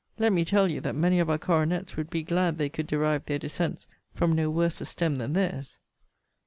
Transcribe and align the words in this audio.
Let 0.17 0.33
me 0.33 0.43
tell 0.43 0.67
you, 0.67 0.81
that 0.81 0.95
many 0.95 1.19
of 1.19 1.29
our 1.29 1.37
coronets 1.37 1.95
would 1.95 2.09
be 2.09 2.23
glad 2.23 2.57
they 2.57 2.69
could 2.69 2.87
derive 2.87 3.27
their 3.27 3.37
descents 3.37 3.85
from 4.15 4.33
no 4.33 4.49
worse 4.49 4.81
a 4.81 4.85
stem 4.85 5.13
than 5.13 5.33
theirs. 5.33 5.77